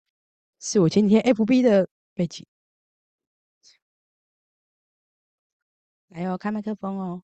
[0.61, 2.47] 是我前几天 FB 的背景，
[6.11, 7.23] 来哦，开麦克风哦，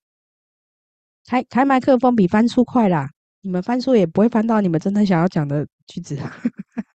[1.25, 3.11] 开开麦克风比翻书快啦，
[3.43, 6.33] 你们翻书也不会翻到你们真的想要讲的句子啊。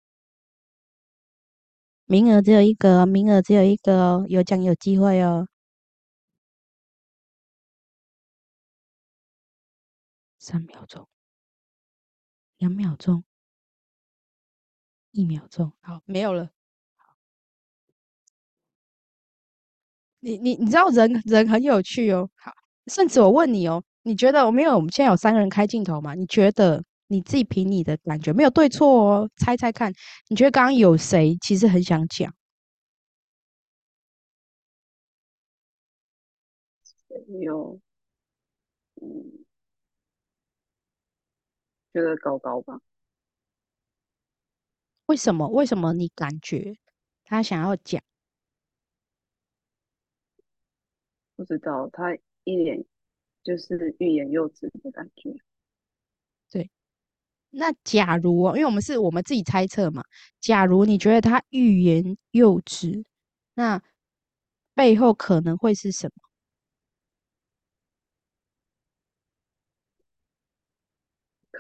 [2.07, 5.47] 名额只有一个，名额只有一个哦，有奖有机会哦。
[10.41, 11.07] 三秒钟，
[12.59, 13.23] 两秒钟。
[15.13, 16.51] 一秒钟，好，没有了。
[20.21, 22.29] 你你你知道人人很有趣哦。
[22.37, 22.53] 好，
[22.87, 24.75] 甚至我问你哦，你觉得我没有？
[24.77, 26.15] 我们现在有三个人开镜头嘛？
[26.15, 29.93] 你觉得你自己凭你的感觉，没有对错哦，猜猜看，
[30.29, 32.33] 你觉得刚刚有谁其实很想讲？
[37.41, 37.81] 有，
[39.03, 39.40] 嗯，
[41.93, 42.81] 觉得高高吧。
[45.07, 45.49] 为什么？
[45.49, 46.77] 为什么你感觉
[47.25, 48.01] 他想要讲？
[51.37, 52.85] 不知道，他一脸
[53.43, 55.35] 就是欲言又止的感觉。
[56.51, 56.71] 对，
[57.51, 60.05] 那假如，因为我们是我们自己猜测嘛，
[60.41, 63.05] 假如你觉得他欲言又止，
[63.55, 63.83] 那
[64.75, 66.30] 背后可能会是什么？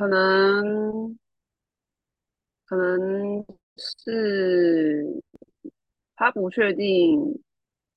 [0.00, 1.18] 可能。
[2.64, 3.44] 可能
[3.76, 5.22] 是
[6.14, 7.42] 他不确定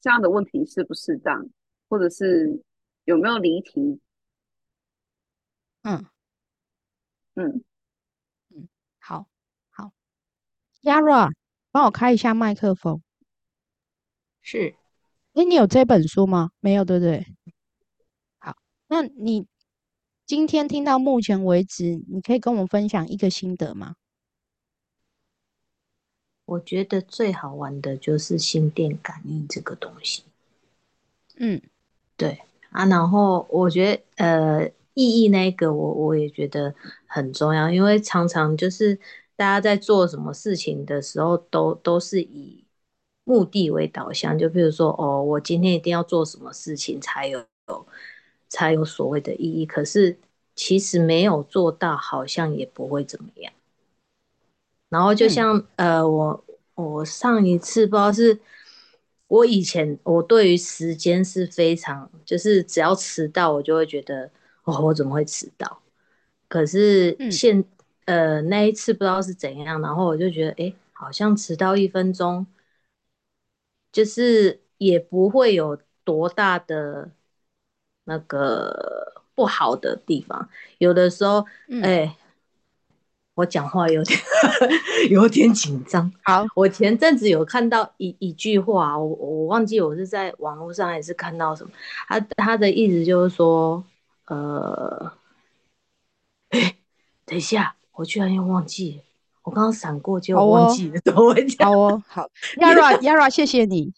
[0.02, 1.48] 这样的问题适不适当，
[1.88, 2.64] 或者是
[3.06, 4.02] 有没有离题。
[5.84, 6.04] 嗯
[7.36, 7.64] 嗯
[8.50, 8.68] 嗯，
[9.00, 9.28] 好
[9.70, 9.92] 好
[10.82, 11.32] ，Yara，
[11.70, 13.02] 帮我开一下麦克风。
[14.42, 14.76] 是，
[15.34, 16.50] 哎，你有这本书吗？
[16.60, 17.28] 没有，对不对？
[18.40, 18.58] 好，
[18.88, 19.46] 那你
[20.36, 23.94] 今天听到目前为止，你可以跟我们分享一个心得吗？
[26.46, 30.24] 我觉得最好玩的就是心电感应这个东西。
[31.38, 31.62] 嗯，
[32.18, 36.74] 对啊，然后我觉得呃意义那个我我也觉得
[37.06, 38.96] 很重要，因为常常就是
[39.36, 42.66] 大家在做什么事情的时候，都都是以
[43.24, 47.46] 目的为导向，就比如说哦，我今天一定要做什么事情才有
[48.54, 49.66] 才有所谓的意义。
[49.66, 50.16] 可是
[50.56, 53.52] 其实没有做到，好像也不会怎么样。
[54.90, 56.46] 然后就像呃，我
[56.76, 58.40] 我上一次不知道是，
[59.28, 64.30] 我以前我对于时间是非常，就是只要迟到，我就会觉得
[64.66, 65.82] 哦，我怎么会迟到？
[66.48, 67.66] 可是现
[68.06, 72.46] 呃那一次不知道是怎样，然后我就觉得哎，好像迟到一分钟，
[73.92, 77.10] 就是也不会有多大的
[78.06, 80.50] 那个不好的地方。
[80.78, 81.46] 有的时候，
[81.82, 82.16] 哎。
[83.36, 84.20] 我讲话有点
[85.10, 86.14] 有点紧张。
[86.22, 91.72] 好，我前阵子有看到一一句话，我我忘记我是在网络上还是看到什么。
[92.08, 93.84] 他他的意思就是说，
[94.28, 95.12] 呃，
[96.50, 96.76] 哎，
[97.26, 99.02] 等一下，我居然又忘记，
[99.42, 101.02] 我刚刚闪过就忘记了。
[101.58, 102.30] 好哦，好，
[102.62, 103.92] Yara Yara，谢谢你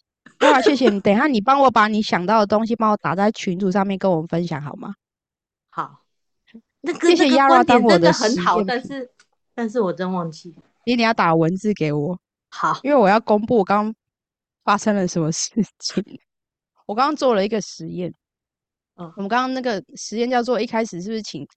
[0.53, 0.99] ，Yara，谢谢你。
[0.99, 4.93] 等一下，你帮我把你想到的东西帮我打在群组上面，跟我们分享好吗？
[5.69, 6.01] 好，
[6.81, 9.11] 那个谢谢 Yara 当我的很好，但是。
[9.57, 10.53] 但是我真忘记，
[10.85, 12.19] 你你要打文字给我，
[12.49, 13.95] 好，因为我要公布我刚刚
[14.65, 16.03] 发生了什么事情。
[16.85, 18.13] 我刚刚做了一个实验，
[18.97, 21.47] 嗯，我们刚刚那个实验叫做一开始是不是请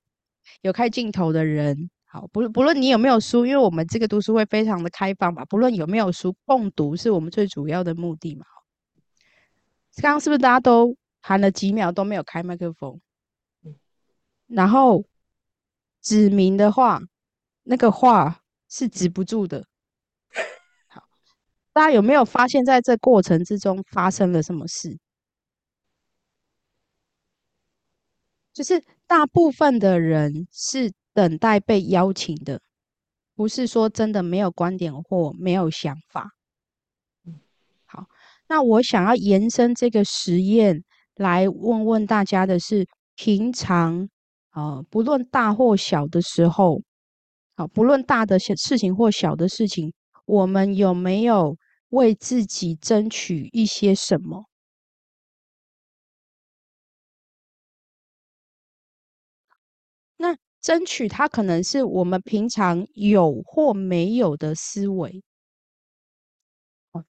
[0.62, 8.46] 有开镜头的人，好，不不论你有没有书，因为我们这个读书会非常的开放吧，不论有没有书，共读是我们最主要的目的嘛。
[10.00, 13.00] 刚刚是不是大家都喊了几秒都没有开麦克风？
[14.46, 15.04] 然后
[16.00, 17.00] 指明的话。
[17.70, 19.66] 那个话是止不住的。
[20.86, 21.06] 好，
[21.74, 24.98] 大家有没有发现，在这过程之中发生了什么事？
[28.54, 32.62] 就是大部分的人是等待被邀请的，
[33.34, 36.37] 不是说真的没有观点或没有想法。
[38.50, 40.82] 那我想要延伸这个实验
[41.16, 44.08] 来问问大家的是：平常
[44.54, 46.82] 呃，不论大或小的时候。
[47.56, 49.92] 好，不论大的事情或小的事情，
[50.26, 51.56] 我们有没有
[51.90, 54.46] 为自己争取一些什么？
[60.20, 65.22] 那争取它可能是我们平常有或没有的思维。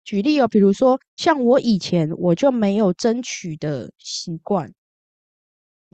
[0.03, 4.73] 举例哦，比如说像我以前我就没有争取的习惯。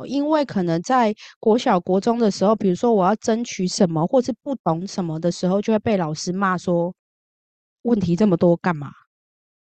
[0.07, 6.91] 因为可能在国小、国中的时候，比如说我要争取什么，或是不懂什么的时候，就会被老师骂说
[7.84, 8.91] ：“问题这么多干嘛？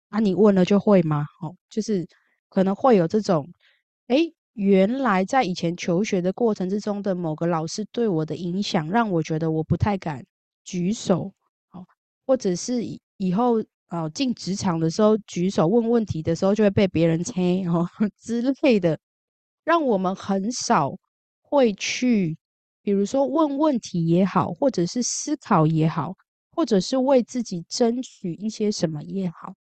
[0.08, 2.06] 啊，你问了就会吗？”哦，就是
[2.48, 3.46] 可能会有这种，
[4.06, 4.20] 哎，
[4.54, 10.24] 原来在以前求学的过程之中的某个老师对我的影响，让我觉得我不太敢
[10.64, 11.30] 举手，
[11.72, 11.84] 哦，
[12.24, 12.82] 或者是
[13.18, 13.62] 以后
[13.92, 17.86] 哦进职场的时候举手问问题的时候，就会被别人催 哦
[18.18, 18.98] 之类的。
[19.64, 20.90] 让我们很少
[21.42, 22.36] 会去，
[22.82, 26.14] 比如说问问题也好，或者是思考也好，
[26.50, 29.54] 或者是为自己争取一些什么也好。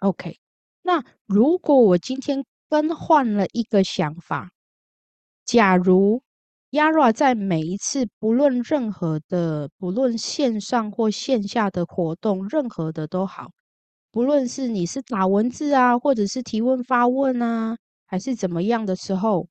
[0.00, 0.38] OK，
[0.82, 4.50] 那如果我今天更换了一个想法，
[5.44, 6.22] 假如
[6.74, 13.52] Yara 在每一次不论任何的，不论线上或线下的活动，任何的都好，
[14.10, 17.76] 不论是你是打文字啊，或者是提问发问啊。
[18.06, 19.46] 还是怎么样的时候，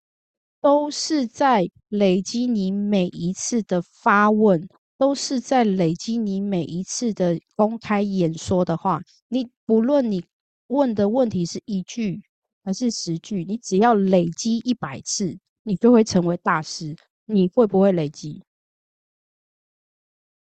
[0.59, 4.67] 都是在累积你每一次的发问，
[4.97, 8.99] 都是在累积你每一次的公开演说的话，
[9.29, 10.25] 你不论你
[10.67, 12.21] 问的问题是一句
[12.65, 16.93] 还是十句，你只要累积一百次，你就会成为大师。
[17.33, 18.43] 你会不会累积？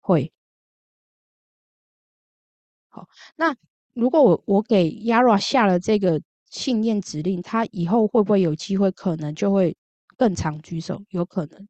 [0.05, 0.31] 会。
[2.91, 3.57] 好，那
[3.95, 6.21] 如果我我给 Yara 下了这个。
[6.53, 8.91] 信念指令，他以后会不会有机会？
[8.91, 9.75] 可能就会
[10.19, 11.67] 更常举手，有可能。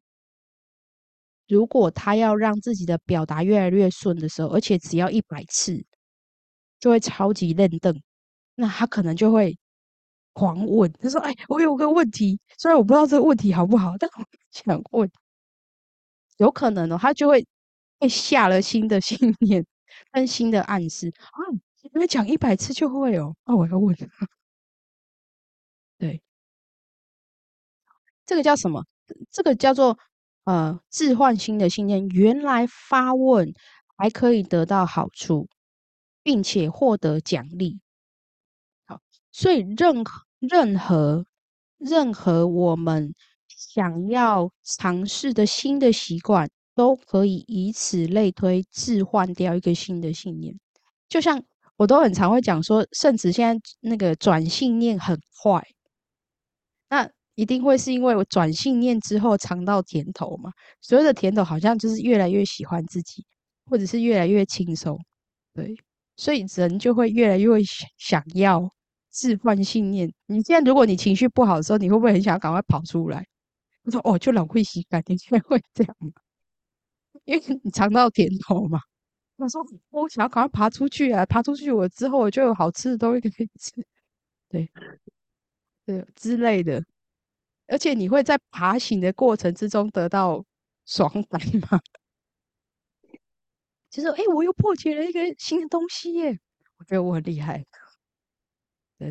[1.47, 5.85] 如果他要让自己的表达越来越顺的时候，而且只要一百次，
[6.79, 8.01] 就会超级认凳，
[8.55, 9.57] 那他可能就会
[10.33, 10.91] 狂问。
[10.93, 15.09] 他说：“哎，我有个问题，虽然我不知道这个问题好不好，但我想问。”
[16.37, 17.45] 有可能哦，他就会
[17.99, 19.65] 被下了新的信念
[20.11, 21.39] 跟新的暗示啊！
[21.93, 23.95] 因为讲一百次就会哦，那我要问。
[25.99, 26.21] 对，
[28.25, 28.83] 这个叫什么？
[29.31, 29.97] 这个叫做
[30.45, 32.07] 呃置换新的信念。
[32.09, 33.53] 原来发问
[33.95, 35.47] 还可以得到好处，
[36.23, 37.82] 并且获得奖励。
[39.33, 41.25] 所以任何任何
[41.77, 43.13] 任何我们
[43.49, 50.57] 想要尝试的新的习惯，都可以以此类推，置换掉一个新的信念。
[51.09, 51.43] 就像
[51.75, 55.61] 我都很常会讲说，甚至现在那个转信念很快。
[56.89, 60.51] 那一定会是因为我转信念之后尝到甜头嘛？
[60.79, 63.25] 所有的甜头，好像就是越来越喜欢自己，
[63.65, 64.99] 或者是越来越轻松，
[65.53, 65.75] 对，
[66.15, 67.49] 所以人就会越来越
[67.97, 68.69] 想要
[69.13, 70.11] 置换信念。
[70.25, 73.25] 你现在如果你情绪不好的时候，你会不会很想要赶快跑出来？
[73.83, 76.11] 我说哦，就老会洗感，你现在会这样吗？
[77.25, 78.79] 因为你尝到甜头嘛。
[79.37, 83.71] 我说我想要赶快爬出去啊，爬出去我之后我就有好吃的东西可以吃，
[84.49, 84.69] 对，
[85.85, 86.83] 对之类的。
[87.67, 90.43] 而且你会在爬行的过程之中得到
[90.85, 91.41] 爽感
[91.71, 91.79] 吗？
[93.89, 96.39] 就是哎，我又破解了一个新的东西耶！
[96.77, 97.63] 我觉得我很厉害。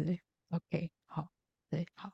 [0.00, 0.20] 对对
[0.50, 1.26] ，OK，好，
[1.68, 2.10] 对，好，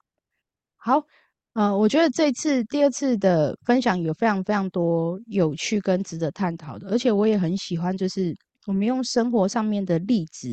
[0.76, 1.04] 好，
[1.52, 10.48] 呃，我觉得这次第二次的分享有非常非常多有趣跟值得探讨的，而且我也很喜欢，就是我们用生活上面的例子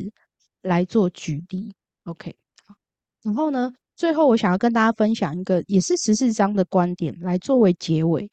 [0.62, 1.74] 来做举例。
[2.04, 2.74] OK，好，
[3.22, 3.72] 然后呢？
[3.96, 8.30] 最后，我想要跟大家分享一个也是十四章的观点，来作为结尾。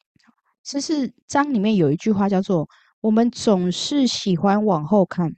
[0.62, 2.68] 十四章里面有一句话叫做
[3.00, 5.34] ：“我们总是喜欢往后看，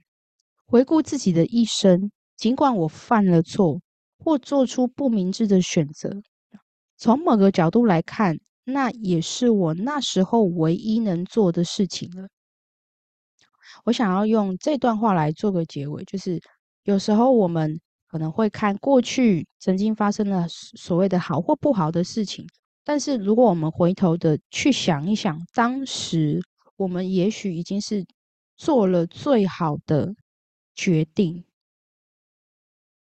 [0.65, 3.81] 回顾自己的一生，尽管我犯了错
[4.17, 6.21] 或做出不明智的选择，
[6.95, 12.29] 从某个角度来看，那也是我那时候唯一能做的事情了。”
[13.83, 16.41] 我想要用这段话来做个结尾，就是
[16.83, 17.79] 有时候我们。
[18.09, 22.47] 可能会看过去曾经发生了所谓的好或不好的事情，
[22.85, 26.41] 但是如果我们回头的去想一想，当时
[26.77, 28.05] 我们也许已经是
[28.55, 30.15] 做了最好的
[30.73, 31.43] 决定。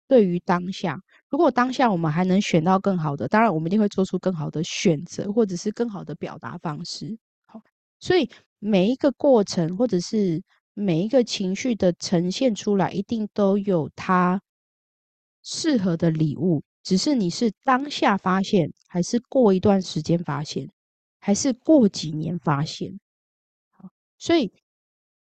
[0.08, 7.16] 对于当下，如果当下我们还能选到更好的，当然我们一定会做出更好的选择，或者是更好的表达方式。
[7.46, 7.62] 好，
[8.00, 8.28] 所以
[8.58, 10.42] 每一个过程，或者是
[10.74, 14.40] 每一个情绪的呈现出来，一定都有它。
[15.42, 20.70] 适合的礼物，只是你是当下发现，还是过一段时间发现，
[21.20, 22.98] 还是过几年发现？
[23.70, 23.88] 好，
[24.18, 24.52] 所以，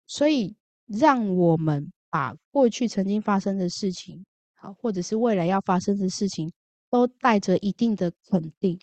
[0.07, 0.57] 所以
[0.87, 4.26] 让我们把过去曾经发生的事情，
[4.61, 6.53] 好，或者是未来要发生的事情，
[6.91, 8.79] 都带着一定的肯定，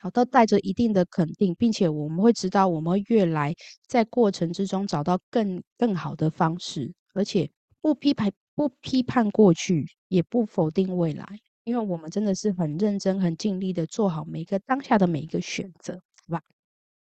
[0.00, 3.54] 好，都带着一定的肯定，并且我们会知道，我们会越来
[3.86, 8.32] 在过程之中找到更更好的方式，而且不批判。
[8.56, 11.26] 不批判过去，也不否定未来，
[11.64, 15.92] 因为我们真的是很认真、很尽力的做好每个当下的每一个选择，
[16.26, 16.42] 好吧？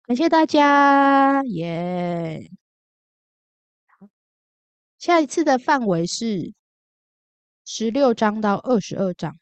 [0.06, 2.48] 感谢大家，耶！
[5.00, 6.54] 下一次的范围是
[7.66, 9.38] 十六章到二十二章，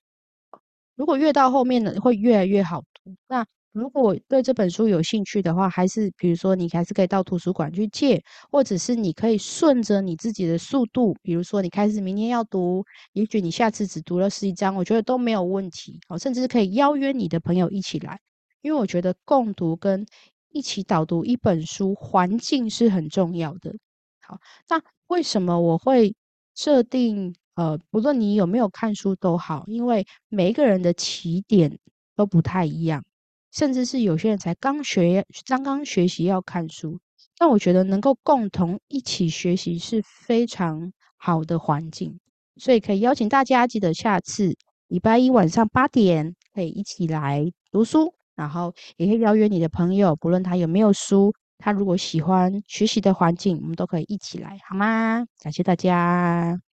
[0.96, 3.16] 如果越到后面呢，会越来越好读。
[3.28, 16.00] 那如果对这本书有兴趣的话，还是比如说你还是可以到图书馆去借，或者是你可以顺着你自己的速度，比如说你开始明天要读，也许你下次只读了十一章，我觉得都没有问题。
[16.08, 18.20] 好，甚至可以邀约你的朋友一起来，
[18.62, 20.06] 因为我觉得共读跟
[20.50, 23.74] 一起导读一本书，环境是很重要的。
[24.20, 26.16] 好，那为什么我会
[26.56, 31.78] 设定呃，不论你有没有看书都好，因为每一个人的起点
[32.16, 33.04] 都不太一样。
[33.52, 37.00] 甚至是有些人才刚学，刚刚学习要看书，
[37.38, 42.18] 但我觉得能够共同一起学习是非常好的环境，
[42.56, 44.56] 所以可以邀请大家记得下次
[44.88, 55.26] 礼拜一晚上八点可以一起来读书，然后也可以邀约你的朋友，不论他有没有书，他如果喜欢学习的环境，我们都可以一起来，好吗？
[55.42, 56.69] 感谢大家。